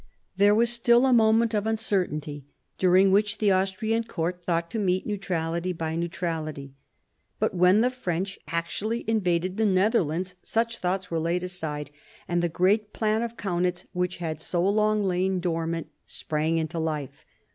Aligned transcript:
There 0.35 0.55
was 0.55 0.71
still 0.71 1.05
a 1.05 1.13
moment 1.13 1.53
of 1.53 1.67
uncertainty 1.67 2.43
during 2.79 3.11
which 3.11 3.37
the 3.37 3.51
Austrian 3.51 4.03
court 4.03 4.43
thought 4.43 4.71
to 4.71 4.79
meet 4.79 5.05
neutrality 5.05 5.73
by 5.73 5.95
neutrality. 5.95 6.73
But 7.37 7.53
when 7.53 7.81
the 7.81 7.91
French 7.91 8.39
actually 8.47 9.07
invaded 9.07 9.57
the 9.57 9.65
Netherlands 9.67 10.33
such 10.41 10.79
thoughts 10.79 11.11
were 11.11 11.19
laid 11.19 11.43
aside, 11.43 11.91
and 12.27 12.41
the 12.41 12.49
great 12.49 12.93
plan 12.93 13.21
of 13.21 13.37
Kaunitz, 13.37 13.85
which 13.93 14.17
had 14.17 14.41
so 14.41 14.67
long 14.67 15.03
lain 15.03 15.39
dormant, 15.39 15.89
sprang 16.07 16.57
into 16.57 16.79
life. 16.79 17.23